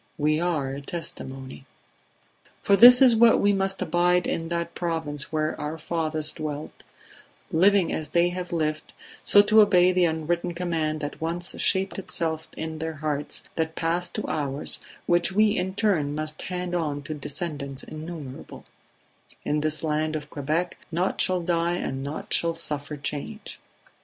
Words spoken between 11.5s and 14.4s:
shaped itself in their hearts, that passed to